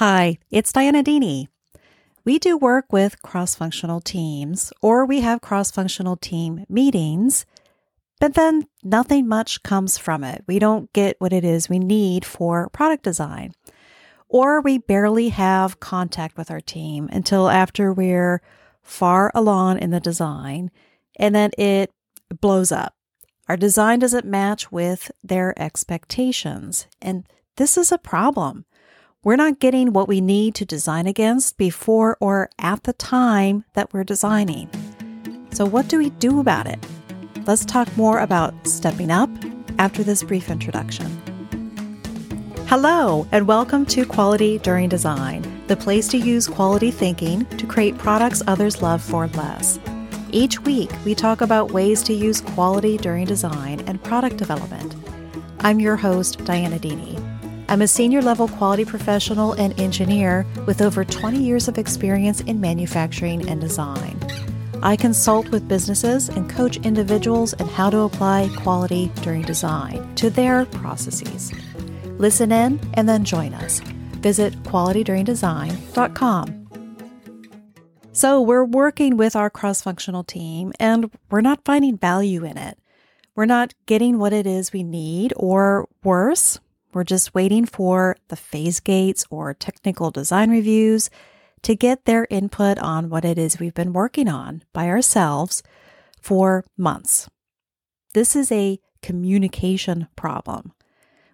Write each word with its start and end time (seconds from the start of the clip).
Hi, 0.00 0.38
it's 0.50 0.72
Dianna 0.72 1.04
Deeney. 1.04 1.48
We 2.24 2.38
do 2.38 2.56
work 2.56 2.90
with 2.90 3.20
cross 3.20 3.54
functional 3.54 4.00
teams, 4.00 4.72
or 4.80 5.04
we 5.04 5.20
have 5.20 5.42
cross 5.42 5.70
functional 5.70 6.16
team 6.16 6.64
meetings, 6.70 7.44
but 8.18 8.32
then 8.32 8.66
nothing 8.82 9.28
much 9.28 9.62
comes 9.62 9.98
from 9.98 10.24
it. 10.24 10.42
We 10.46 10.58
don't 10.58 10.90
get 10.94 11.16
what 11.18 11.34
it 11.34 11.44
is 11.44 11.68
we 11.68 11.78
need 11.78 12.24
for 12.24 12.70
product 12.70 13.02
design. 13.02 13.52
Or 14.26 14.62
we 14.62 14.78
barely 14.78 15.28
have 15.28 15.80
contact 15.80 16.38
with 16.38 16.50
our 16.50 16.62
team 16.62 17.10
until 17.12 17.50
after 17.50 17.92
we're 17.92 18.40
far 18.82 19.30
along 19.34 19.80
in 19.80 19.90
the 19.90 20.00
design, 20.00 20.70
and 21.18 21.34
then 21.34 21.50
it 21.58 21.92
blows 22.40 22.72
up. 22.72 22.94
Our 23.50 23.56
design 23.58 23.98
doesn't 23.98 24.24
match 24.24 24.72
with 24.72 25.10
their 25.22 25.52
expectations, 25.60 26.86
and 27.02 27.26
this 27.56 27.76
is 27.76 27.92
a 27.92 27.98
problem. 27.98 28.64
We're 29.22 29.36
not 29.36 29.58
getting 29.58 29.92
what 29.92 30.08
we 30.08 30.22
need 30.22 30.54
to 30.54 30.64
design 30.64 31.06
against 31.06 31.58
before 31.58 32.16
or 32.22 32.48
at 32.58 32.84
the 32.84 32.94
time 32.94 33.66
that 33.74 33.92
we're 33.92 34.02
designing. 34.02 34.70
So, 35.50 35.66
what 35.66 35.88
do 35.88 35.98
we 35.98 36.08
do 36.08 36.40
about 36.40 36.66
it? 36.66 36.78
Let's 37.46 37.66
talk 37.66 37.94
more 37.98 38.20
about 38.20 38.54
stepping 38.66 39.10
up 39.10 39.28
after 39.78 40.02
this 40.02 40.22
brief 40.22 40.48
introduction. 40.50 41.20
Hello, 42.66 43.26
and 43.30 43.46
welcome 43.46 43.84
to 43.86 44.06
Quality 44.06 44.56
During 44.56 44.88
Design, 44.88 45.44
the 45.66 45.76
place 45.76 46.08
to 46.08 46.16
use 46.16 46.48
quality 46.48 46.90
thinking 46.90 47.44
to 47.58 47.66
create 47.66 47.98
products 47.98 48.42
others 48.46 48.80
love 48.80 49.02
for 49.02 49.26
less. 49.26 49.78
Each 50.32 50.58
week, 50.60 50.90
we 51.04 51.14
talk 51.14 51.42
about 51.42 51.72
ways 51.72 52.02
to 52.04 52.14
use 52.14 52.40
quality 52.40 52.96
during 52.96 53.26
design 53.26 53.80
and 53.80 54.02
product 54.02 54.38
development. 54.38 54.96
I'm 55.58 55.78
your 55.78 55.96
host, 55.96 56.38
Dianna 56.38 56.80
Deeney. 56.80 57.39
I'm 57.70 57.82
a 57.82 57.86
senior 57.86 58.20
level 58.20 58.48
quality 58.48 58.84
professional 58.84 59.52
and 59.52 59.78
engineer 59.78 60.44
with 60.66 60.82
over 60.82 61.04
20 61.04 61.40
years 61.40 61.68
of 61.68 61.78
experience 61.78 62.40
in 62.40 62.60
manufacturing 62.60 63.48
and 63.48 63.60
design. 63.60 64.18
I 64.82 64.96
consult 64.96 65.48
with 65.50 65.68
businesses 65.68 66.28
and 66.28 66.50
coach 66.50 66.78
individuals 66.78 67.52
in 67.52 67.68
how 67.68 67.88
to 67.90 68.00
apply 68.00 68.50
quality 68.56 69.12
during 69.22 69.42
design 69.42 70.16
to 70.16 70.30
their 70.30 70.64
processes. 70.64 71.52
Listen 72.18 72.50
in 72.50 72.80
and 72.94 73.08
then 73.08 73.24
join 73.24 73.54
us. 73.54 73.78
Visit 74.18 74.60
qualityduringdesign.com. 74.64 76.56
So, 78.10 78.40
we're 78.40 78.64
working 78.64 79.16
with 79.16 79.36
our 79.36 79.48
cross 79.48 79.80
functional 79.80 80.24
team 80.24 80.72
and 80.80 81.08
we're 81.30 81.40
not 81.40 81.64
finding 81.64 81.96
value 81.96 82.44
in 82.44 82.58
it. 82.58 82.76
We're 83.36 83.46
not 83.46 83.74
getting 83.86 84.18
what 84.18 84.32
it 84.32 84.44
is 84.44 84.72
we 84.72 84.82
need, 84.82 85.32
or 85.36 85.88
worse, 86.02 86.58
we're 86.92 87.04
just 87.04 87.34
waiting 87.34 87.66
for 87.66 88.16
the 88.28 88.36
phase 88.36 88.80
gates 88.80 89.24
or 89.30 89.54
technical 89.54 90.10
design 90.10 90.50
reviews 90.50 91.10
to 91.62 91.74
get 91.74 92.04
their 92.04 92.26
input 92.30 92.78
on 92.78 93.10
what 93.10 93.24
it 93.24 93.38
is 93.38 93.58
we've 93.58 93.74
been 93.74 93.92
working 93.92 94.28
on 94.28 94.62
by 94.72 94.88
ourselves 94.88 95.62
for 96.20 96.64
months. 96.76 97.28
This 98.14 98.34
is 98.34 98.50
a 98.50 98.78
communication 99.02 100.08
problem, 100.16 100.72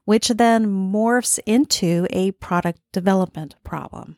which 0.05 0.29
then 0.29 0.67
morphs 0.67 1.39
into 1.47 2.07
a 2.11 2.33
product 2.33 2.81
development 2.93 3.57
problem. 3.65 4.17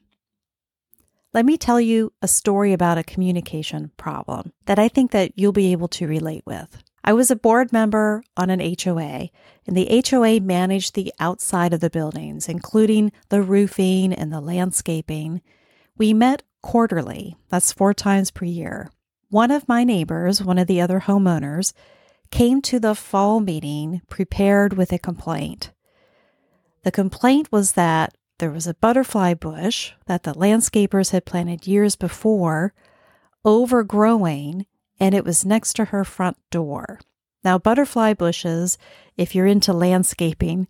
Let 1.34 1.44
me 1.44 1.58
tell 1.58 1.80
you 1.80 2.12
a 2.22 2.28
story 2.28 2.72
about 2.72 2.98
a 2.98 3.04
communication 3.04 3.92
problem 3.96 4.52
that 4.64 4.78
I 4.78 4.88
think 4.88 5.10
that 5.10 5.32
you'll 5.36 5.52
be 5.52 5.72
able 5.72 5.88
to 5.88 6.08
relate 6.08 6.42
with. 6.46 6.82
I 7.08 7.14
was 7.14 7.30
a 7.30 7.36
board 7.36 7.72
member 7.72 8.22
on 8.36 8.50
an 8.50 8.60
HOA, 8.60 9.30
and 9.66 9.74
the 9.74 10.04
HOA 10.10 10.40
managed 10.40 10.94
the 10.94 11.10
outside 11.18 11.72
of 11.72 11.80
the 11.80 11.88
buildings, 11.88 12.50
including 12.50 13.12
the 13.30 13.40
roofing 13.40 14.12
and 14.12 14.30
the 14.30 14.42
landscaping. 14.42 15.40
We 15.96 16.12
met 16.12 16.42
quarterly, 16.60 17.34
that's 17.48 17.72
four 17.72 17.94
times 17.94 18.30
per 18.30 18.44
year. 18.44 18.90
One 19.30 19.50
of 19.50 19.66
my 19.66 19.84
neighbors, 19.84 20.42
one 20.42 20.58
of 20.58 20.66
the 20.66 20.82
other 20.82 21.00
homeowners, 21.00 21.72
came 22.30 22.60
to 22.60 22.78
the 22.78 22.94
fall 22.94 23.40
meeting 23.40 24.02
prepared 24.10 24.74
with 24.74 24.92
a 24.92 24.98
complaint. 24.98 25.70
The 26.82 26.92
complaint 26.92 27.50
was 27.50 27.72
that 27.72 28.18
there 28.36 28.50
was 28.50 28.66
a 28.66 28.74
butterfly 28.74 29.32
bush 29.32 29.92
that 30.04 30.24
the 30.24 30.34
landscapers 30.34 31.12
had 31.12 31.24
planted 31.24 31.66
years 31.66 31.96
before, 31.96 32.74
overgrowing 33.46 34.66
and 35.00 35.14
it 35.14 35.24
was 35.24 35.44
next 35.44 35.74
to 35.74 35.86
her 35.86 36.04
front 36.04 36.36
door. 36.50 37.00
Now, 37.44 37.58
butterfly 37.58 38.14
bushes, 38.14 38.78
if 39.16 39.34
you're 39.34 39.46
into 39.46 39.72
landscaping, 39.72 40.68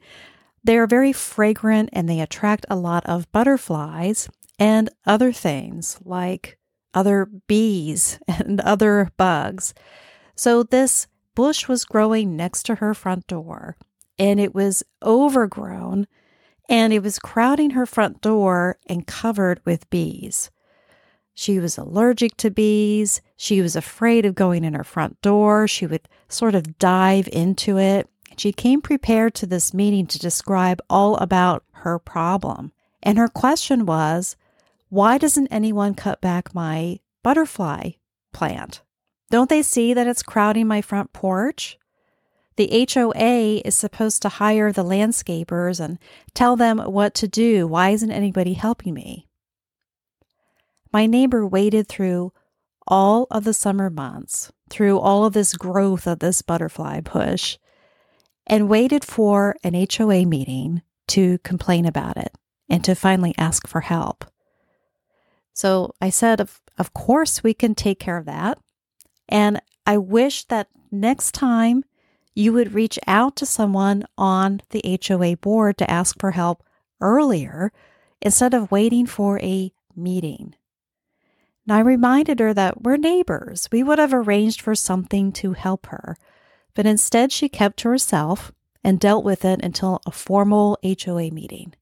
they 0.63 0.77
are 0.77 0.87
very 0.87 1.13
fragrant 1.13 1.91
and 1.93 2.09
they 2.09 2.21
attract 2.21 2.67
a 2.69 2.77
lot 2.77 3.07
of 3.07 3.31
butterflies 3.33 4.29
and 4.59 4.91
other 5.07 5.33
things 5.33 5.99
like 6.05 6.59
other 6.93 7.27
bees 7.47 8.19
and 8.29 8.61
other 8.61 9.11
bugs. 9.17 9.73
So, 10.35 10.63
this 10.63 11.07
bush 11.35 11.69
was 11.69 11.85
growing 11.85 12.37
next 12.37 12.65
to 12.65 12.77
her 12.77 12.95
front 12.95 13.27
door 13.27 13.77
and 14.19 14.41
it 14.41 14.55
was 14.55 14.83
overgrown 15.03 16.07
and 16.69 16.93
it 16.93 17.03
was 17.03 17.19
crowding 17.19 17.71
her 17.71 17.87
front 17.87 18.21
door 18.21 18.79
and 18.87 19.07
covered 19.07 19.61
with 19.65 19.89
bees. 19.89 20.51
She 21.41 21.61
was 21.61 21.79
allergic 21.79 22.37
to 22.39 22.51
bees. 22.51 23.21
She 23.37 23.63
was 23.63 23.77
afraid 23.77 24.27
of 24.27 24.35
going 24.35 24.65
in 24.65 24.75
her 24.75 24.83
front 24.83 25.23
door. 25.23 25.69
She 25.69 25.87
would 25.87 26.09
sort 26.29 26.57
of 26.57 26.81
dive 26.81 27.29
into 27.31 27.79
it. 27.79 28.09
She 28.37 28.51
came 28.51 28.81
prepared 28.81 29.37
to 29.37 29.47
this 29.47 29.73
meeting 29.73 30.09
to 30.09 30.19
describe 30.19 30.83
all 30.91 31.15
about 31.19 31.63
her 31.75 32.01
problem. 32.01 32.73
And 33.05 33.19
her 33.19 33.29
question 33.29 33.87
was, 33.87 34.35
why 34.89 35.17
doesn't 35.17 35.47
anyone 35.53 35.95
cut 35.95 36.21
back 36.21 36.57
my 36.57 36.99
butterfly 37.23 37.91
plant? 38.33 38.83
Don't 39.31 39.49
they 39.49 39.63
see 39.63 39.95
that 39.95 40.09
it's 40.09 40.25
crowding 40.25 40.67
my 40.67 40.83
front 40.83 41.13
porch? 41.13 41.79
The 42.57 42.89
HOA 42.93 43.63
is 43.65 43.77
supposed 43.77 44.23
to 44.23 44.29
hire 44.29 44.73
the 44.73 44.83
landscapers 44.83 45.79
and 45.79 46.01
tell 46.35 46.57
them 46.57 46.79
what 46.79 47.15
to 47.15 47.29
do. 47.29 47.69
Why 47.69 47.91
isn't 47.91 48.11
anybody 48.11 48.55
helping 48.55 48.95
me? 48.95 49.28
My 50.93 51.07
neighbor 51.07 51.47
waded 51.47 51.89
through 51.89 52.33
all 52.87 53.27
of 53.31 53.45
the 53.45 53.53
summer 53.53 53.91
months, 53.91 54.51
through 54.71 54.99
all 54.99 55.25
of 55.25 55.35
this 55.35 55.55
growth 55.55 56.07
of 56.07 56.21
this 56.21 56.43
butterfly 56.43 57.01
bush, 57.01 57.59
and 58.47 58.69
waited 58.69 59.05
for 59.05 59.57
an 59.63 59.75
HOA 59.75 60.25
meeting 60.25 60.83
to 61.09 61.39
complain 61.39 61.85
about 61.85 62.17
it 62.17 62.33
and 62.69 62.83
to 62.85 62.95
finally 62.95 63.35
ask 63.37 63.67
for 63.67 63.83
help. 63.83 64.25
So 65.53 65.93
I 66.01 66.11
said, 66.11 66.41
of, 66.41 66.61
of 66.79 66.95
course, 66.95 67.43
we 67.43 67.53
can 67.53 67.75
take 67.75 67.99
care 67.99 68.17
of 68.17 68.27
that. 68.27 68.59
And 69.29 69.61
I 69.87 69.99
wish 69.99 70.45
that 70.45 70.69
next 70.91 71.33
time 71.33 71.85
you 72.35 72.53
would 72.53 72.73
reach 72.75 72.99
out 73.07 73.37
to 73.37 73.47
someone 73.47 74.05
on 74.17 74.63
the 74.71 75.01
HOA 75.07 75.37
board 75.37 75.77
to 75.79 75.91
ask 75.91 76.19
for 76.21 76.31
help 76.31 76.63
earlier 77.01 77.73
instead 78.23 78.55
of 78.55 78.71
waiting 78.71 79.07
for 79.07 79.41
a 79.41 79.73
meeting. 79.97 80.55
And 81.69 81.77
I 81.77 81.81
reminded 81.81 82.41
her 82.41 82.55
that 82.55 82.83
we're 82.83 82.97
neighbors. 82.97 83.69
We 83.71 83.83
would 83.83 83.99
have 83.99 84.15
arranged 84.15 84.63
for 84.63 84.75
something 84.75 85.33
to 85.33 85.53
help 85.53 85.85
her. 85.89 86.17
But 86.73 86.87
instead, 86.87 87.31
she 87.31 87.51
kept 87.51 87.77
to 87.81 87.91
herself 87.91 88.53
and 88.83 88.99
dealt 88.99 89.23
with 89.23 89.45
it 89.45 89.61
until 89.63 90.01
a 90.07 90.11
formal 90.11 90.79
HOA 90.83 91.31
meeting. 91.31 91.75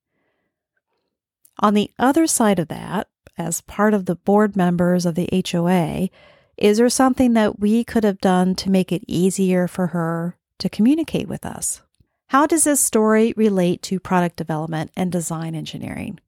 On 1.61 1.75
the 1.75 1.93
other 2.01 2.27
side 2.27 2.59
of 2.59 2.67
that, 2.67 3.07
as 3.39 3.61
part 3.61 3.95
of 3.95 4.07
the 4.07 4.17
board 4.17 4.57
members 4.57 5.07
of 5.07 5.15
the 5.15 5.29
HOA, 5.53 6.09
is 6.57 6.79
there 6.79 6.89
something 6.89 7.35
that 7.35 7.61
we 7.61 7.85
could 7.85 8.03
have 8.03 8.19
done 8.19 8.57
to 8.57 8.71
make 8.71 8.91
it 8.91 9.05
easier 9.07 9.69
for 9.69 9.89
her 9.89 10.37
to 10.59 10.69
communicate 10.69 11.29
with 11.29 11.47
us? 11.47 11.83
How 12.31 12.45
does 12.45 12.65
this 12.65 12.81
story 12.81 13.35
relate 13.37 13.83
to 13.83 14.01
product 14.01 14.35
development 14.35 14.91
and 14.97 15.13
design 15.13 15.55
engineering? 15.55 16.19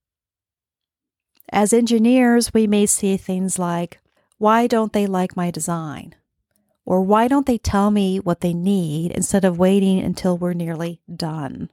As 1.51 1.73
engineers, 1.73 2.53
we 2.53 2.67
may 2.67 2.87
see 2.87 3.17
things 3.17 3.59
like, 3.59 4.01
why 4.39 4.67
don't 4.67 4.93
they 4.93 5.07
like 5.07 5.37
my 5.37 5.51
design? 5.51 6.15
Or 6.85 7.03
why 7.03 7.29
don't 7.29 7.47
they 7.47 7.59
tell 7.59 7.91
me 7.91 8.19
what 8.19 8.41
they 8.41 8.55
need 8.55 9.13
instead 9.13 9.45
of 9.45 9.59
waiting 9.59 9.99
until 10.01 10.39
we're 10.39 10.55
nearly 10.55 11.01
done? 11.15 11.71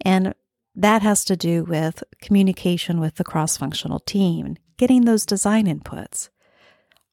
And 0.00 0.34
that 0.74 1.02
has 1.02 1.24
to 1.26 1.36
do 1.36 1.64
with 1.64 2.04
communication 2.20 3.00
with 3.00 3.16
the 3.16 3.24
cross 3.24 3.56
functional 3.56 4.00
team, 4.00 4.56
getting 4.76 5.04
those 5.04 5.26
design 5.26 5.66
inputs. 5.66 6.28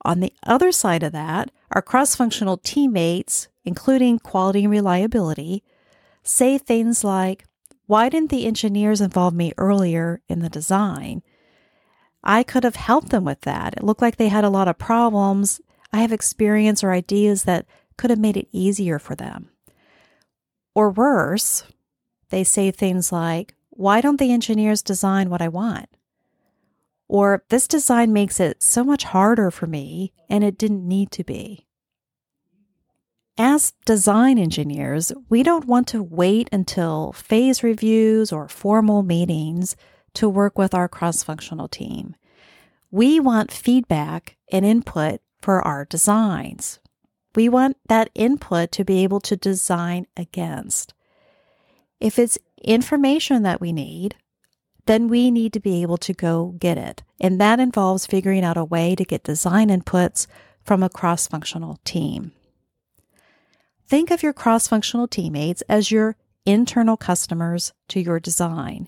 On 0.05 0.19
the 0.19 0.33
other 0.45 0.71
side 0.71 1.03
of 1.03 1.13
that, 1.13 1.49
our 1.71 1.81
cross 1.81 2.15
functional 2.15 2.57
teammates, 2.57 3.47
including 3.63 4.19
quality 4.19 4.65
and 4.65 4.71
reliability, 4.71 5.63
say 6.23 6.57
things 6.57 7.03
like, 7.03 7.45
Why 7.87 8.09
didn't 8.09 8.29
the 8.29 8.45
engineers 8.45 9.01
involve 9.01 9.33
me 9.33 9.53
earlier 9.57 10.21
in 10.27 10.39
the 10.39 10.49
design? 10.49 11.23
I 12.23 12.43
could 12.43 12.63
have 12.63 12.75
helped 12.75 13.09
them 13.09 13.25
with 13.25 13.41
that. 13.41 13.73
It 13.75 13.83
looked 13.83 14.01
like 14.01 14.17
they 14.17 14.29
had 14.29 14.43
a 14.43 14.49
lot 14.49 14.67
of 14.67 14.77
problems. 14.77 15.59
I 15.91 16.01
have 16.01 16.11
experience 16.11 16.83
or 16.83 16.91
ideas 16.91 17.43
that 17.43 17.65
could 17.97 18.09
have 18.09 18.19
made 18.19 18.37
it 18.37 18.47
easier 18.51 18.99
for 18.99 19.15
them. 19.15 19.49
Or 20.73 20.89
worse, 20.89 21.63
they 22.29 22.43
say 22.43 22.71
things 22.71 23.11
like, 23.11 23.55
Why 23.69 24.01
don't 24.01 24.19
the 24.19 24.31
engineers 24.31 24.81
design 24.81 25.29
what 25.29 25.41
I 25.41 25.49
want? 25.49 25.89
or 27.13 27.43
this 27.49 27.67
design 27.67 28.11
makes 28.11 28.39
it 28.39 28.63
so 28.63 28.83
much 28.83 29.03
harder 29.03 29.51
for 29.51 29.67
me 29.67 30.11
and 30.29 30.43
it 30.43 30.57
didn't 30.57 30.87
need 30.87 31.11
to 31.11 31.23
be. 31.23 31.67
As 33.37 33.73
design 33.85 34.39
engineers, 34.39 35.11
we 35.29 35.43
don't 35.43 35.65
want 35.65 35.87
to 35.89 36.01
wait 36.01 36.49
until 36.51 37.11
phase 37.13 37.61
reviews 37.61 38.31
or 38.31 38.47
formal 38.47 39.03
meetings 39.03 39.75
to 40.15 40.29
work 40.29 40.57
with 40.57 40.73
our 40.73 40.87
cross 40.87 41.23
functional 41.23 41.67
team. 41.67 42.15
We 42.91 43.19
want 43.19 43.51
feedback 43.51 44.37
and 44.51 44.65
input 44.65 45.21
for 45.41 45.61
our 45.61 45.85
designs. 45.85 46.79
We 47.35 47.49
want 47.49 47.77
that 47.87 48.09
input 48.13 48.71
to 48.73 48.85
be 48.85 49.03
able 49.03 49.19
to 49.21 49.35
design 49.35 50.05
against. 50.15 50.93
If 51.99 52.19
it's 52.19 52.37
information 52.63 53.43
that 53.43 53.59
we 53.59 53.73
need, 53.73 54.15
then 54.85 55.07
we 55.07 55.31
need 55.31 55.53
to 55.53 55.59
be 55.59 55.81
able 55.81 55.97
to 55.97 56.13
go 56.13 56.55
get 56.59 56.77
it. 56.77 57.03
And 57.19 57.39
that 57.39 57.59
involves 57.59 58.05
figuring 58.05 58.43
out 58.43 58.57
a 58.57 58.65
way 58.65 58.95
to 58.95 59.05
get 59.05 59.23
design 59.23 59.69
inputs 59.69 60.27
from 60.63 60.83
a 60.83 60.89
cross 60.89 61.27
functional 61.27 61.79
team. 61.85 62.33
Think 63.87 64.11
of 64.11 64.23
your 64.23 64.33
cross 64.33 64.67
functional 64.67 65.07
teammates 65.07 65.61
as 65.63 65.91
your 65.91 66.15
internal 66.45 66.97
customers 66.97 67.73
to 67.89 67.99
your 67.99 68.19
design. 68.19 68.87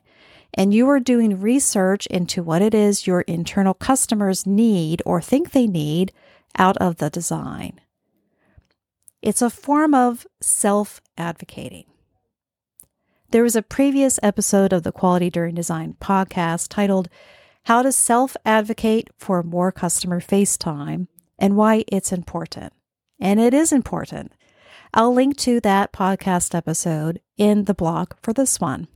And 0.53 0.73
you 0.73 0.87
are 0.89 0.99
doing 0.99 1.41
research 1.41 2.05
into 2.07 2.43
what 2.43 2.61
it 2.61 2.73
is 2.73 3.07
your 3.07 3.21
internal 3.21 3.73
customers 3.73 4.45
need 4.45 5.01
or 5.05 5.21
think 5.21 5.51
they 5.51 5.67
need 5.67 6.13
out 6.57 6.77
of 6.77 6.97
the 6.97 7.09
design. 7.09 7.81
It's 9.21 9.41
a 9.41 9.49
form 9.49 9.93
of 9.93 10.27
self 10.39 11.01
advocating. 11.17 11.85
There 13.31 13.43
was 13.43 13.55
a 13.55 13.61
previous 13.61 14.19
episode 14.23 14.71
of 14.71 14.83
the 14.83 14.91
Quality 14.91 15.29
During 15.29 15.55
Design 15.55 15.95
podcast 15.99 16.67
titled 16.69 17.09
How 17.63 17.81
to 17.81 17.91
Self 17.91 18.37
Advocate 18.45 19.09
for 19.17 19.43
More 19.43 19.71
Customer 19.71 20.19
Face 20.19 20.57
Time 20.57 21.07
and 21.37 21.57
Why 21.57 21.83
It's 21.87 22.11
Important. 22.11 22.71
And 23.19 23.39
it 23.39 23.53
is 23.53 23.73
important. 23.73 24.31
I'll 24.93 25.13
link 25.13 25.37
to 25.39 25.59
that 25.61 25.91
podcast 25.91 26.55
episode 26.55 27.19
in 27.35 27.65
the 27.65 27.73
blog 27.73 28.13
for 28.21 28.31
this 28.31 28.59
one. 28.61 28.87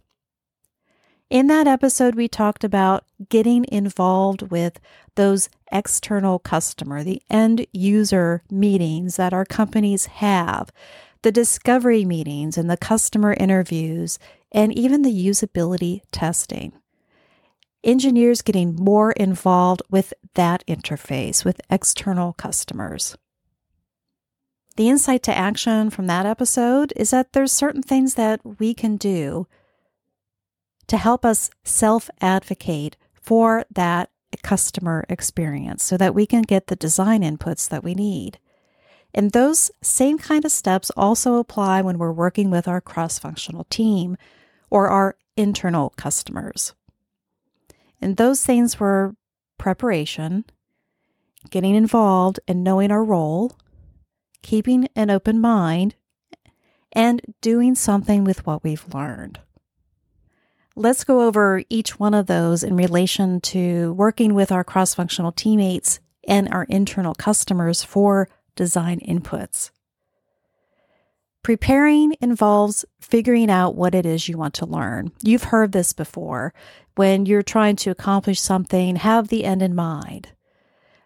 In 1.30 1.46
that 1.46 1.68
episode, 1.68 2.16
we 2.16 2.28
talked 2.28 2.64
about 2.64 3.06
getting 3.30 3.64
involved 3.72 4.50
with 4.50 4.80
those 5.14 5.48
external 5.72 6.40
customer, 6.40 7.04
the 7.04 7.22
end 7.30 7.68
user 7.72 8.42
meetings 8.50 9.18
that 9.18 9.34
our 9.34 9.46
companies 9.46 10.08
have 10.08 10.72
the 11.22 11.32
discovery 11.32 12.06
meetings 12.06 12.58
and 12.58 12.70
the 12.70 12.78
customer 12.78 13.34
interviews, 13.34 14.18
and 14.52 14.76
even 14.78 15.02
the 15.02 15.28
usability 15.28 16.02
testing. 16.12 16.72
Engineers 17.84 18.42
getting 18.42 18.76
more 18.76 19.12
involved 19.12 19.82
with 19.90 20.14
that 20.36 20.66
interface 20.66 21.44
with 21.44 21.62
external 21.70 22.34
customers. 22.34 23.18
The 24.78 24.90
insight 24.90 25.24
to 25.24 25.38
action 25.38 25.90
from 25.90 26.08
that 26.08 26.26
episode 26.26 26.94
is 26.96 27.12
that 27.12 27.34
there's 27.34 27.52
certain 27.52 27.84
things 27.84 28.16
that 28.16 28.40
we 28.60 28.74
can 28.74 28.96
do 28.96 29.46
to 30.90 30.98
help 30.98 31.24
us 31.24 31.50
self 31.64 32.10
advocate 32.20 32.98
for 33.14 33.64
that 33.72 34.10
customer 34.44 35.06
experience 35.08 35.84
so 35.84 35.98
that 35.98 36.14
we 36.14 36.26
can 36.26 36.42
get 36.42 36.68
the 36.68 36.76
design 36.76 37.22
inputs 37.22 37.70
that 37.70 37.84
we 37.84 37.96
need. 37.96 38.40
And 39.14 39.32
those 39.32 39.72
same 39.82 40.18
kind 40.18 40.46
of 40.46 40.52
steps 40.52 40.92
also 40.98 41.36
apply 41.36 41.82
when 41.82 41.98
we're 41.98 42.12
working 42.12 42.52
with 42.52 42.68
our 42.68 42.82
cross 42.82 43.18
functional 43.18 43.66
team 43.66 44.18
or 44.70 44.88
our 44.88 45.16
internal 45.36 45.92
customers. 45.92 46.74
And 48.02 48.18
those 48.18 48.46
things 48.46 48.80
were 48.80 49.16
preparation, 49.58 50.46
getting 51.50 51.76
involved 51.76 52.40
and 52.48 52.64
knowing 52.64 52.92
our 52.92 53.04
role, 53.04 53.58
keeping 54.42 54.88
an 54.96 55.10
open 55.10 55.40
mind, 55.40 55.96
and 56.94 57.22
doing 57.42 57.76
something 57.76 58.24
with 58.24 58.46
what 58.46 58.64
we've 58.64 58.94
learned. 58.94 59.40
Let's 60.80 61.04
go 61.04 61.24
over 61.24 61.62
each 61.70 62.00
one 62.00 62.14
of 62.14 62.28
those 62.28 62.64
in 62.64 62.78
relation 62.78 63.42
to 63.42 63.92
working 63.96 64.34
with 64.34 64.50
our 64.50 64.64
cross 64.64 64.96
functional 64.96 65.34
teammates 65.34 66.00
and 66.26 66.48
our 66.54 66.64
internal 66.70 67.14
customers 67.14 67.84
for 67.84 68.30
design 68.56 69.02
inputs. 69.02 69.72
Preparing 71.44 72.16
involves 72.22 72.86
figuring 73.02 73.52
out 73.52 73.76
what 73.76 73.94
it 73.94 74.06
is 74.06 74.30
you 74.30 74.38
want 74.38 74.54
to 74.54 74.66
learn. 74.66 75.12
You've 75.22 75.44
heard 75.44 75.74
this 75.74 75.92
before. 75.92 76.54
When 76.96 77.26
you're 77.26 77.44
trying 77.44 77.76
to 77.76 77.92
accomplish 77.92 78.40
something, 78.40 78.96
have 78.96 79.28
the 79.28 79.44
end 79.44 79.62
in 79.62 79.76
mind. 79.76 80.30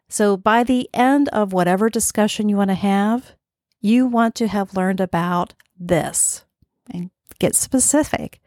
So, 0.07 0.37
by 0.37 0.63
the 0.63 0.87
end 0.93 1.29
of 1.29 1.51
whatever 1.51 1.89
discussion 1.89 2.47
you 2.47 2.57
want 2.57 2.69
to 2.69 2.75
have, 2.75 3.33
you 3.81 4.05
want 4.05 4.35
to 4.35 4.47
have 4.47 4.77
learned 4.77 5.01
about 5.01 5.55
this 5.79 6.45
and 6.91 7.09
get 7.39 7.55
specific. 7.55 8.39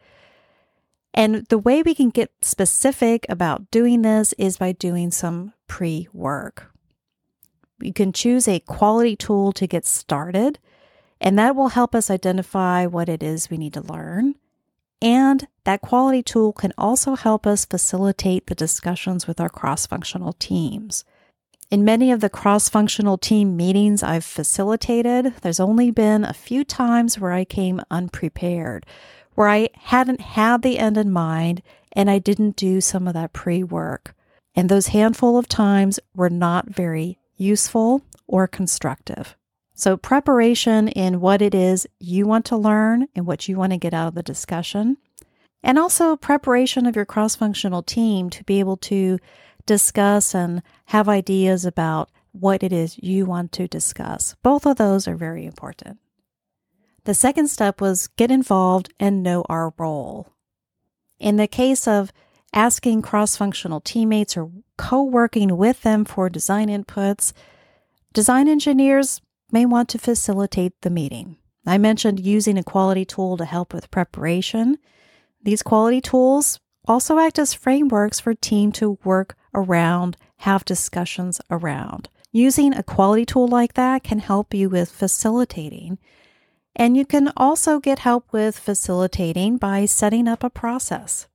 And 1.17 1.47
the 1.47 1.57
way 1.57 1.81
we 1.81 1.95
can 1.95 2.11
get 2.11 2.31
specific 2.41 3.25
about 3.27 3.71
doing 3.71 4.03
this 4.03 4.33
is 4.37 4.57
by 4.57 4.71
doing 4.71 5.09
some 5.09 5.53
pre 5.67 6.07
work. 6.13 6.71
You 7.81 7.91
can 7.91 8.13
choose 8.13 8.47
a 8.47 8.59
quality 8.59 9.15
tool 9.15 9.51
to 9.53 9.65
get 9.65 9.83
started, 9.83 10.59
and 11.19 11.37
that 11.39 11.55
will 11.55 11.69
help 11.69 11.95
us 11.95 12.11
identify 12.11 12.85
what 12.85 13.09
it 13.09 13.23
is 13.23 13.49
we 13.49 13.57
need 13.57 13.73
to 13.73 13.81
learn. 13.81 14.35
And 15.01 15.47
that 15.63 15.81
quality 15.81 16.21
tool 16.21 16.53
can 16.53 16.71
also 16.77 17.15
help 17.15 17.47
us 17.47 17.65
facilitate 17.65 18.45
the 18.45 18.55
discussions 18.55 19.25
with 19.25 19.41
our 19.41 19.49
cross 19.49 19.87
functional 19.87 20.33
teams. 20.33 21.03
In 21.71 21.83
many 21.83 22.11
of 22.11 22.21
the 22.21 22.29
cross 22.29 22.69
functional 22.69 23.17
team 23.17 23.57
meetings 23.57 24.03
I've 24.03 24.23
facilitated, 24.23 25.33
there's 25.41 25.59
only 25.59 25.89
been 25.89 26.23
a 26.23 26.33
few 26.33 26.63
times 26.63 27.19
where 27.19 27.33
I 27.33 27.43
came 27.43 27.81
unprepared, 27.89 28.85
where 29.37 29.49
I 29.49 29.69
hadn't 29.75 30.19
had 30.19 30.63
the 30.63 30.79
end 30.79 30.97
in 30.97 31.11
mind 31.11 31.61
and 31.91 32.09
I 32.09 32.17
didn't 32.17 32.55
do 32.55 32.81
some 32.81 33.07
of 33.07 33.13
that 33.13 33.33
pre 33.33 33.61
work. 33.63 34.15
And 34.55 34.67
those 34.67 34.87
handful 34.87 35.37
of 35.37 35.47
times 35.47 35.99
were 36.15 36.31
not 36.31 36.69
very 36.69 37.19
useful, 37.35 38.01
or 38.25 38.47
constructive. 38.47 39.37
So, 39.75 39.95
preparation 39.95 40.87
in 40.87 41.21
what 41.21 41.39
it 41.39 41.53
is 41.53 41.85
you 41.99 42.25
want 42.25 42.45
to 42.45 42.57
learn 42.57 43.07
and 43.15 43.27
what 43.27 43.47
you 43.47 43.57
want 43.57 43.73
to 43.73 43.77
get 43.77 43.93
out 43.93 44.07
of 44.07 44.15
the 44.15 44.23
discussion, 44.23 44.97
and 45.61 45.77
also 45.77 46.15
preparation 46.15 46.87
of 46.87 46.95
your 46.95 47.05
cross 47.05 47.35
functional 47.35 47.83
team 47.83 48.31
to 48.31 48.43
be 48.43 48.59
able 48.59 48.77
to 48.77 49.19
discuss 49.67 50.33
and 50.33 50.63
have 50.85 51.07
ideas 51.07 51.63
about 51.63 52.09
what 52.31 52.63
it 52.63 52.73
is 52.73 52.97
you 52.97 53.27
want 53.27 53.51
to 53.51 53.67
discuss. 53.67 54.35
Both 54.41 54.65
of 54.65 54.77
those 54.77 55.07
are 55.07 55.15
very 55.15 55.45
important. 55.45 55.99
The 57.07 57.13
second 57.13 57.47
step 57.47 57.79
was 57.79 58.07
get 58.17 58.31
involved 58.31 58.93
and 58.99 59.23
know 59.23 59.45
our 59.47 59.73
role. 59.77 60.27
In 61.19 61.37
the 61.37 61.47
case 61.47 61.87
of 61.87 62.11
asking 62.53 63.01
cross 63.01 63.37
functional 63.37 63.79
teammates 63.79 64.35
or 64.35 64.51
co 64.77 65.03
working 65.03 65.55
with 65.55 65.83
them 65.83 66.03
for 66.03 66.27
design 66.27 66.67
inputs, 66.67 67.31
design 68.11 68.49
engineers 68.49 69.21
may 69.53 69.65
want 69.65 69.87
to 69.87 69.97
facilitate 69.97 70.73
the 70.81 70.89
meeting. 70.89 71.37
I 71.65 71.77
mentioned 71.77 72.19
using 72.19 72.57
a 72.57 72.63
quality 72.63 73.05
tool 73.05 73.37
to 73.37 73.45
help 73.45 73.73
with 73.73 73.89
preparation. 73.89 74.77
These 75.41 75.63
quality 75.63 76.01
tools 76.01 76.59
also 76.89 77.19
act 77.19 77.39
as 77.39 77.53
frameworks 77.53 78.19
for 78.19 78.33
team 78.33 78.73
to 78.73 78.99
work 79.05 79.37
around, 79.53 80.17
have 80.39 80.65
discussions 80.65 81.39
around. 81.49 82.09
Using 82.33 82.73
a 82.73 82.83
quality 82.83 83.25
tool 83.25 83.47
like 83.47 83.75
that 83.75 84.03
can 84.03 84.19
help 84.19 84.53
you 84.53 84.67
with 84.67 84.91
facilitating. 84.91 85.99
And 86.77 86.95
you 86.95 87.05
can 87.05 87.33
also 87.35 87.79
get 87.79 87.99
help 87.99 88.31
with 88.31 88.57
facilitating 88.57 89.57
by 89.57 89.85
setting 89.85 90.27
up 90.27 90.43
a 90.43 90.49
process. 90.49 91.27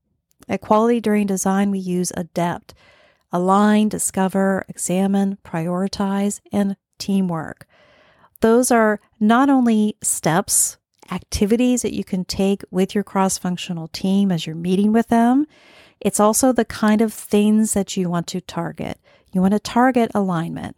At 0.49 0.61
Quality 0.61 1.01
During 1.01 1.27
Design, 1.27 1.71
we 1.71 1.81
use 1.81 2.13
ADEPT 2.17 2.73
align, 3.33 3.89
discover, 3.89 4.65
examine, 4.69 5.39
prioritize, 5.43 6.41
and 6.53 6.77
teamwork. 6.99 7.67
Those 8.41 8.71
are 8.71 9.01
not 9.19 9.49
only 9.49 9.97
steps, 10.03 10.77
activities 11.11 11.83
that 11.83 11.95
you 11.95 12.05
can 12.05 12.25
take 12.25 12.63
with 12.71 12.95
your 12.95 13.05
cross 13.05 13.39
functional 13.39 13.89
team 13.89 14.31
as 14.31 14.47
you're 14.47 14.55
meeting 14.55 14.93
with 14.93 15.09
them, 15.09 15.47
it's 16.01 16.21
also 16.21 16.53
the 16.53 16.65
kind 16.65 17.01
of 17.01 17.13
things 17.13 17.75
that 17.75 17.97
you 17.97 18.11
want 18.11 18.27
to 18.29 18.41
target. 18.41 18.99
You 19.33 19.41
want 19.41 19.53
to 19.53 19.61
target 19.61 20.11
alignment. 20.15 20.77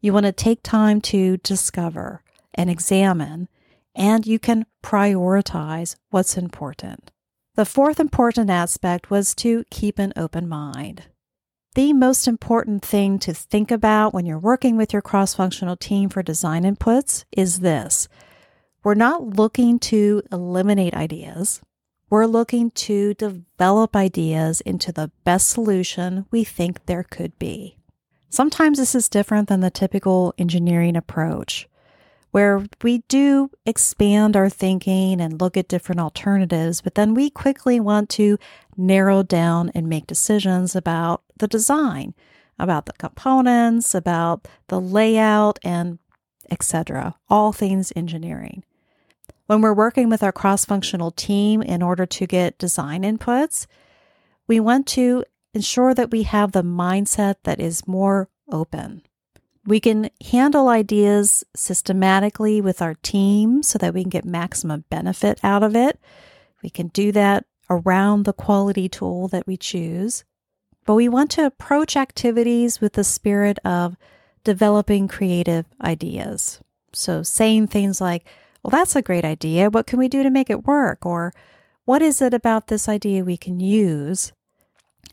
You 0.00 0.12
want 0.12 0.26
to 0.26 0.32
take 0.32 0.62
time 0.62 1.00
to 1.02 1.36
discover 1.38 2.22
and 2.54 2.68
examine, 2.68 3.48
and 3.94 4.26
you 4.26 4.38
can 4.38 4.66
prioritize 4.82 5.96
what's 6.10 6.36
important. 6.36 7.10
The 7.54 7.64
fourth 7.64 8.00
important 8.00 8.48
aspect 8.48 9.10
was 9.10 9.34
to 9.36 9.64
keep 9.70 9.98
an 9.98 10.12
open 10.16 10.48
mind. 10.48 11.04
The 11.74 11.92
most 11.92 12.28
important 12.28 12.84
thing 12.84 13.18
to 13.20 13.32
think 13.32 13.70
about 13.70 14.12
when 14.12 14.26
you're 14.26 14.38
working 14.38 14.76
with 14.76 14.92
your 14.92 15.02
cross 15.02 15.34
functional 15.34 15.76
team 15.76 16.08
for 16.08 16.22
design 16.22 16.64
inputs 16.64 17.24
is 17.32 17.60
this 17.60 18.08
we're 18.84 18.94
not 18.94 19.36
looking 19.36 19.78
to 19.78 20.22
eliminate 20.32 20.94
ideas, 20.94 21.60
we're 22.10 22.26
looking 22.26 22.70
to 22.72 23.14
develop 23.14 23.96
ideas 23.96 24.60
into 24.62 24.92
the 24.92 25.10
best 25.24 25.48
solution 25.48 26.26
we 26.30 26.44
think 26.44 26.84
there 26.84 27.04
could 27.04 27.38
be. 27.38 27.78
Sometimes 28.28 28.78
this 28.78 28.94
is 28.94 29.08
different 29.08 29.48
than 29.48 29.60
the 29.60 29.70
typical 29.70 30.34
engineering 30.36 30.96
approach, 30.96 31.68
where 32.32 32.66
we 32.82 32.98
do 33.08 33.50
expand 33.64 34.36
our 34.36 34.48
thinking 34.48 35.20
and 35.20 35.40
look 35.40 35.56
at 35.56 35.68
different 35.68 36.00
alternatives, 36.00 36.80
but 36.80 36.94
then 36.94 37.14
we 37.14 37.30
quickly 37.30 37.78
want 37.78 38.08
to 38.08 38.38
narrow 38.76 39.22
down 39.22 39.70
and 39.74 39.88
make 39.88 40.06
decisions 40.06 40.74
about 40.74 41.22
the 41.38 41.46
design, 41.46 42.14
about 42.58 42.86
the 42.86 42.92
components, 42.94 43.94
about 43.94 44.48
the 44.68 44.80
layout, 44.80 45.58
and 45.62 45.98
etc. 46.50 47.14
All 47.28 47.52
things 47.52 47.92
engineering. 47.94 48.64
When 49.46 49.60
we're 49.60 49.74
working 49.74 50.08
with 50.08 50.22
our 50.22 50.32
cross 50.32 50.64
functional 50.64 51.10
team 51.10 51.60
in 51.60 51.82
order 51.82 52.06
to 52.06 52.26
get 52.26 52.58
design 52.58 53.02
inputs, 53.02 53.66
we 54.48 54.58
want 54.58 54.86
to 54.88 55.24
ensure 55.52 55.92
that 55.92 56.10
we 56.10 56.22
have 56.22 56.52
the 56.52 56.62
mindset 56.62 57.36
that 57.44 57.60
is 57.60 57.86
more 57.86 58.30
open. 58.50 59.02
We 59.64 59.78
can 59.78 60.10
handle 60.30 60.68
ideas 60.68 61.44
systematically 61.54 62.60
with 62.60 62.82
our 62.82 62.94
team 62.94 63.62
so 63.62 63.78
that 63.78 63.94
we 63.94 64.02
can 64.02 64.10
get 64.10 64.24
maximum 64.24 64.84
benefit 64.90 65.38
out 65.44 65.62
of 65.62 65.76
it. 65.76 66.00
We 66.62 66.70
can 66.70 66.88
do 66.88 67.12
that 67.12 67.44
around 67.70 68.24
the 68.24 68.32
quality 68.32 68.88
tool 68.88 69.28
that 69.28 69.46
we 69.46 69.56
choose. 69.56 70.24
But 70.84 70.94
we 70.94 71.08
want 71.08 71.30
to 71.32 71.46
approach 71.46 71.96
activities 71.96 72.80
with 72.80 72.94
the 72.94 73.04
spirit 73.04 73.58
of 73.64 73.96
developing 74.42 75.06
creative 75.06 75.66
ideas. 75.80 76.60
So, 76.92 77.22
saying 77.22 77.68
things 77.68 78.00
like, 78.00 78.26
well, 78.62 78.70
that's 78.72 78.96
a 78.96 79.02
great 79.02 79.24
idea. 79.24 79.70
What 79.70 79.86
can 79.86 79.98
we 79.98 80.08
do 80.08 80.22
to 80.22 80.30
make 80.30 80.50
it 80.50 80.66
work? 80.66 81.06
Or, 81.06 81.32
what 81.84 82.02
is 82.02 82.20
it 82.20 82.34
about 82.34 82.66
this 82.66 82.88
idea 82.88 83.24
we 83.24 83.36
can 83.36 83.60
use? 83.60 84.32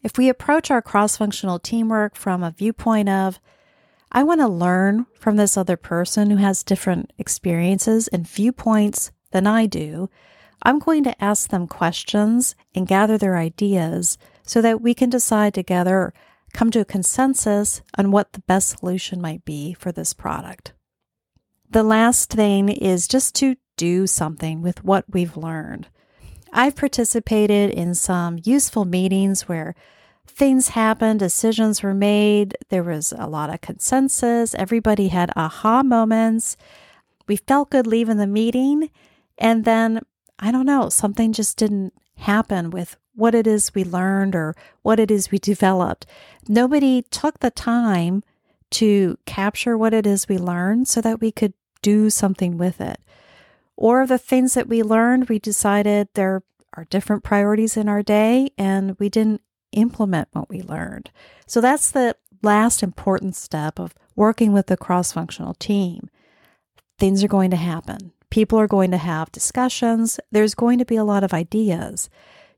If 0.04 0.18
we 0.18 0.30
approach 0.30 0.70
our 0.72 0.82
cross 0.82 1.18
functional 1.18 1.60
teamwork 1.60 2.16
from 2.16 2.44
a 2.44 2.52
viewpoint 2.52 3.10
of, 3.10 3.40
I 4.12 4.24
want 4.24 4.42
to 4.42 4.48
learn 4.48 5.06
from 5.20 5.36
this 5.36 5.56
other 5.56 5.78
person 5.78 6.30
who 6.30 6.38
has 6.38 6.64
different 6.64 7.14
experiences 7.18 8.08
and 8.08 8.28
viewpoints 8.28 9.12
than 9.32 9.46
I 9.46 9.68
do, 9.68 10.10
I'm 10.64 10.80
going 10.80 11.04
to 11.04 11.24
ask 11.24 11.50
them 11.50 11.68
questions 11.68 12.56
and 12.74 12.88
gather 12.88 13.18
their 13.18 13.38
ideas 13.38 14.18
so 14.44 14.62
that 14.62 14.82
we 14.82 14.94
can 14.94 15.10
decide 15.10 15.54
together, 15.54 16.14
come 16.54 16.72
to 16.72 16.80
a 16.80 16.86
consensus 16.86 17.82
on 17.98 18.12
what 18.12 18.34
the 18.34 18.42
best 18.42 18.80
solution 18.80 19.22
might 19.22 19.46
be 19.46 19.74
for 19.74 19.92
this 19.92 20.14
product. 20.14 20.74
The 21.70 21.84
last 21.84 22.32
thing 22.32 22.70
is 22.70 23.08
just 23.08 23.36
to 23.36 23.56
do 23.78 24.08
something 24.08 24.62
with 24.62 24.84
what 24.84 25.06
we've 25.08 25.38
learned. 25.38 25.88
I've 26.52 26.76
participated 26.76 27.70
in 27.70 27.94
some 27.94 28.40
useful 28.44 28.86
meetings 28.86 29.48
where 29.48 29.76
things 30.40 30.70
happened, 30.70 31.20
decisions 31.20 31.84
were 31.84 31.94
made, 31.94 32.58
there 32.70 32.82
was 32.82 33.14
a 33.18 33.28
lot 33.28 33.54
of 33.54 33.60
consensus, 33.60 34.56
everybody 34.56 35.10
had 35.10 35.32
aha 35.36 35.84
moments. 35.84 36.56
We 37.28 37.36
felt 37.36 37.72
good 37.72 37.86
leaving 37.86 38.18
the 38.18 38.26
meeting. 38.26 38.90
And 39.38 39.66
then, 39.66 40.00
I 40.40 40.52
don't 40.52 40.66
know, 40.66 40.88
something 40.88 41.34
just 41.34 41.58
didn't 41.58 41.94
happen 42.16 42.70
with 42.70 42.96
what 43.14 43.36
it 43.36 43.48
is 43.48 43.76
we 43.76 43.84
learned 43.84 44.34
or 44.34 44.56
what 44.82 44.98
it 44.98 45.12
is 45.12 45.30
we 45.30 45.40
developed. 45.40 46.06
Nobody 46.48 47.02
took 47.12 47.40
the 47.40 47.52
time 47.52 48.24
to 48.72 49.18
capture 49.26 49.78
what 49.78 49.94
it 49.94 50.08
is 50.08 50.30
we 50.30 50.38
learned 50.38 50.88
so 50.88 51.02
that 51.02 51.20
we 51.20 51.34
could 51.34 51.54
do 51.82 52.10
something 52.10 52.58
with 52.58 52.80
it. 52.80 53.02
Or 53.76 54.08
the 54.08 54.18
things 54.18 54.54
that 54.54 54.70
we 54.70 54.84
learned, 54.84 55.28
we 55.28 55.38
decided 55.38 56.08
there 56.14 56.44
are 56.76 56.86
different 56.86 57.24
priorities 57.24 57.76
in 57.76 57.90
our 57.90 58.04
day 58.04 58.52
and 58.58 58.96
we 59.00 59.10
didn't 59.10 59.42
implement 59.72 60.30
what 60.32 60.50
we 60.50 60.62
learned. 60.62 61.12
So 61.46 61.62
that's 61.62 61.92
the 61.92 62.16
last 62.42 62.84
important 62.84 63.36
step 63.36 63.80
of 63.80 63.94
working 64.16 64.54
with 64.54 64.68
the 64.68 64.78
cross 64.78 65.12
functional 65.12 65.54
team. 65.56 66.10
Things 66.98 67.24
are 67.24 67.30
going 67.30 67.52
to 67.52 67.58
happen. 67.58 68.12
People 68.30 68.60
are 68.60 68.68
going 68.68 68.92
to 68.92 68.98
have 68.98 69.32
discussions. 69.32 70.20
There's 70.32 70.56
going 70.56 70.80
to 70.80 70.86
be 70.86 70.96
a 70.96 71.04
lot 71.04 71.24
of 71.24 71.34
ideas. 71.34 72.10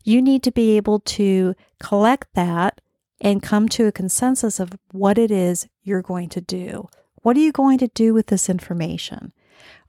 You 0.04 0.22
need 0.22 0.44
to 0.44 0.52
be 0.52 0.76
able 0.78 1.00
to 1.00 1.56
collect 1.80 2.28
that 2.34 2.82
and 3.22 3.44
come 3.44 3.70
to 3.70 3.86
a 3.86 3.92
consensus 3.92 4.60
of 4.60 4.74
what 4.92 5.18
it 5.18 5.32
is 5.32 5.68
you're 5.84 6.02
going 6.02 6.30
to 6.30 6.42
do. 6.42 6.90
What 7.22 7.38
are 7.38 7.42
you 7.42 7.52
going 7.52 7.78
to 7.78 7.88
do 7.88 8.14
with 8.14 8.28
this 8.28 8.50
information? 8.50 9.32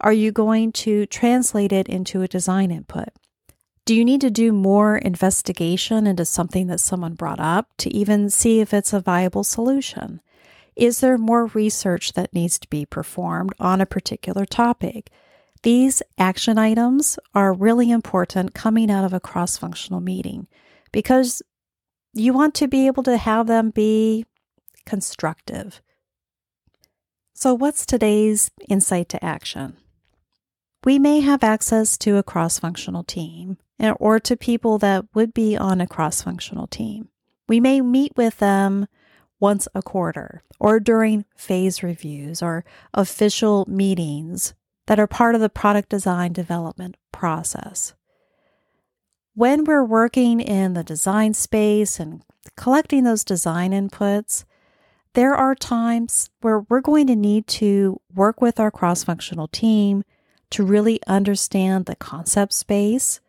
Are 0.00 0.12
you 0.12 0.32
going 0.32 0.72
to 0.72 1.06
translate 1.06 1.72
it 1.72 1.88
into 1.88 2.20
a 2.20 2.28
design 2.28 2.70
input? 2.70 3.08
Do 3.84 3.96
you 3.96 4.04
need 4.04 4.20
to 4.20 4.30
do 4.30 4.52
more 4.52 4.96
investigation 4.96 6.06
into 6.06 6.24
something 6.24 6.68
that 6.68 6.78
someone 6.78 7.14
brought 7.14 7.40
up 7.40 7.68
to 7.78 7.92
even 7.92 8.30
see 8.30 8.60
if 8.60 8.72
it's 8.72 8.92
a 8.92 9.00
viable 9.00 9.42
solution? 9.42 10.20
Is 10.76 11.00
there 11.00 11.18
more 11.18 11.46
research 11.46 12.12
that 12.12 12.32
needs 12.32 12.60
to 12.60 12.68
be 12.68 12.86
performed 12.86 13.52
on 13.58 13.80
a 13.80 13.86
particular 13.86 14.46
topic? 14.46 15.10
These 15.64 16.00
action 16.16 16.58
items 16.58 17.18
are 17.34 17.52
really 17.52 17.90
important 17.90 18.54
coming 18.54 18.88
out 18.88 19.04
of 19.04 19.12
a 19.12 19.20
cross 19.20 19.56
functional 19.56 20.00
meeting 20.00 20.46
because 20.92 21.42
you 22.14 22.32
want 22.32 22.54
to 22.56 22.68
be 22.68 22.86
able 22.86 23.02
to 23.02 23.16
have 23.16 23.48
them 23.48 23.70
be 23.70 24.26
constructive. 24.86 25.82
So, 27.34 27.52
what's 27.52 27.84
today's 27.84 28.50
insight 28.68 29.08
to 29.08 29.24
action? 29.24 29.76
We 30.84 30.98
may 30.98 31.20
have 31.20 31.42
access 31.42 31.96
to 31.98 32.16
a 32.16 32.22
cross 32.22 32.58
functional 32.58 33.04
team 33.04 33.58
or 33.78 34.20
to 34.20 34.36
people 34.36 34.78
that 34.78 35.04
would 35.14 35.34
be 35.34 35.56
on 35.56 35.80
a 35.80 35.86
cross 35.86 36.22
functional 36.22 36.66
team. 36.66 37.08
We 37.48 37.60
may 37.60 37.80
meet 37.80 38.12
with 38.16 38.38
them 38.38 38.86
once 39.40 39.66
a 39.74 39.82
quarter 39.82 40.42
or 40.60 40.78
during 40.78 41.24
phase 41.36 41.82
reviews 41.82 42.42
or 42.42 42.64
official 42.94 43.64
meetings 43.68 44.54
that 44.86 45.00
are 45.00 45.08
part 45.08 45.34
of 45.34 45.40
the 45.40 45.48
product 45.48 45.88
design 45.88 46.32
development 46.32 46.96
process. 47.10 47.94
When 49.34 49.64
we're 49.64 49.84
working 49.84 50.40
in 50.40 50.74
the 50.74 50.84
design 50.84 51.34
space 51.34 51.98
and 51.98 52.22
collecting 52.56 53.04
those 53.04 53.24
design 53.24 53.72
inputs, 53.72 54.44
there 55.14 55.34
are 55.34 55.54
times 55.54 56.30
where 56.40 56.60
we're 56.68 56.80
going 56.80 57.06
to 57.08 57.16
need 57.16 57.46
to 57.46 58.00
work 58.14 58.40
with 58.40 58.60
our 58.60 58.70
cross 58.70 59.04
functional 59.04 59.48
team 59.48 60.04
to 60.50 60.64
really 60.64 61.00
understand 61.06 61.86
the 61.86 61.96
concept 61.96 62.52
space 62.52 63.20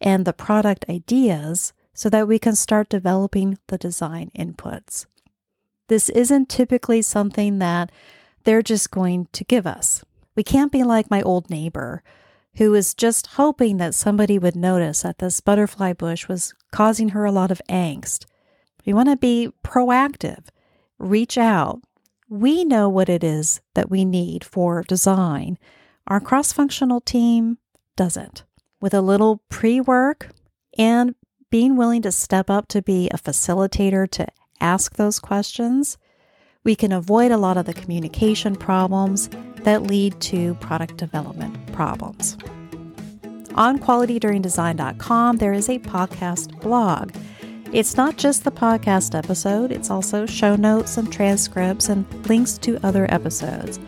and 0.00 0.24
the 0.24 0.32
product 0.32 0.84
ideas 0.88 1.72
so 1.92 2.08
that 2.08 2.28
we 2.28 2.38
can 2.38 2.54
start 2.54 2.88
developing 2.88 3.58
the 3.68 3.78
design 3.78 4.30
inputs. 4.36 5.06
This 5.88 6.08
isn't 6.08 6.48
typically 6.48 7.02
something 7.02 7.58
that 7.58 7.90
they're 8.44 8.62
just 8.62 8.90
going 8.90 9.28
to 9.32 9.44
give 9.44 9.66
us. 9.66 10.04
We 10.34 10.42
can't 10.42 10.72
be 10.72 10.82
like 10.82 11.10
my 11.10 11.20
old 11.22 11.50
neighbor 11.50 12.02
who 12.56 12.70
was 12.70 12.94
just 12.94 13.26
hoping 13.28 13.76
that 13.76 13.94
somebody 13.94 14.38
would 14.38 14.56
notice 14.56 15.02
that 15.02 15.18
this 15.18 15.40
butterfly 15.40 15.92
bush 15.92 16.28
was 16.28 16.54
causing 16.72 17.10
her 17.10 17.24
a 17.24 17.32
lot 17.32 17.50
of 17.50 17.60
angst. 17.68 18.26
We 18.86 18.92
want 18.92 19.08
to 19.08 19.16
be 19.16 19.50
proactive, 19.62 20.48
reach 20.98 21.36
out. 21.36 21.80
We 22.28 22.64
know 22.64 22.88
what 22.88 23.08
it 23.08 23.24
is 23.24 23.60
that 23.74 23.90
we 23.90 24.04
need 24.04 24.44
for 24.44 24.82
design. 24.82 25.58
Our 26.06 26.20
cross 26.20 26.52
functional 26.52 27.00
team 27.00 27.58
doesn't 27.96 28.44
with 28.80 28.94
a 28.94 29.00
little 29.00 29.42
pre 29.48 29.80
work 29.80 30.28
and 30.78 31.14
being 31.50 31.76
willing 31.76 32.02
to 32.02 32.12
step 32.12 32.48
up 32.48 32.68
to 32.68 32.82
be 32.82 33.08
a 33.10 33.18
facilitator 33.18 34.08
to 34.10 34.26
ask 34.60 34.96
those 34.96 35.18
questions, 35.18 35.98
we 36.64 36.76
can 36.76 36.92
avoid 36.92 37.32
a 37.32 37.38
lot 37.38 37.56
of 37.56 37.66
the 37.66 37.74
communication 37.74 38.54
problems 38.54 39.28
that 39.64 39.82
lead 39.82 40.18
to 40.20 40.54
product 40.56 40.96
development 40.96 41.72
problems. 41.72 42.36
On 43.56 43.78
qualityduringdesign.com, 43.78 45.38
there 45.38 45.52
is 45.52 45.68
a 45.68 45.78
podcast 45.80 46.60
blog. 46.60 47.12
It's 47.72 47.96
not 47.96 48.16
just 48.16 48.44
the 48.44 48.52
podcast 48.52 49.16
episode, 49.16 49.72
it's 49.72 49.90
also 49.90 50.26
show 50.26 50.56
notes 50.56 50.96
and 50.96 51.12
transcripts 51.12 51.88
and 51.88 52.06
links 52.28 52.58
to 52.58 52.84
other 52.84 53.06
episodes. 53.12 53.78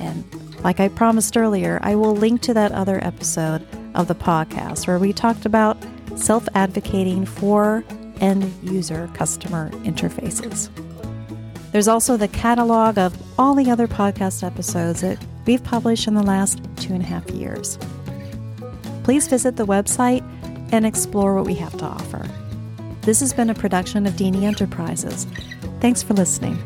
And 0.00 0.24
like 0.64 0.80
I 0.80 0.88
promised 0.88 1.36
earlier, 1.36 1.78
I 1.82 1.96
will 1.96 2.14
link 2.14 2.40
to 2.42 2.54
that 2.54 2.72
other 2.72 3.04
episode 3.04 3.66
of 3.94 4.08
the 4.08 4.14
podcast 4.14 4.86
where 4.86 4.98
we 4.98 5.12
talked 5.12 5.44
about 5.44 5.76
self 6.16 6.46
advocating 6.54 7.26
for 7.26 7.84
end 8.20 8.52
user 8.62 9.10
customer 9.14 9.70
interfaces. 9.84 10.70
There's 11.72 11.88
also 11.88 12.16
the 12.16 12.28
catalog 12.28 12.98
of 12.98 13.16
all 13.38 13.54
the 13.54 13.70
other 13.70 13.88
podcast 13.88 14.46
episodes 14.46 15.00
that 15.00 15.18
we've 15.46 15.64
published 15.64 16.06
in 16.06 16.14
the 16.14 16.22
last 16.22 16.60
two 16.76 16.92
and 16.92 17.02
a 17.02 17.06
half 17.06 17.28
years. 17.30 17.78
Please 19.02 19.26
visit 19.26 19.56
the 19.56 19.66
website 19.66 20.22
and 20.72 20.86
explore 20.86 21.34
what 21.34 21.46
we 21.46 21.54
have 21.54 21.76
to 21.78 21.84
offer. 21.84 22.28
This 23.00 23.20
has 23.20 23.32
been 23.32 23.50
a 23.50 23.54
production 23.54 24.06
of 24.06 24.14
Deeney 24.14 24.44
Enterprises. 24.44 25.26
Thanks 25.80 26.02
for 26.02 26.14
listening. 26.14 26.56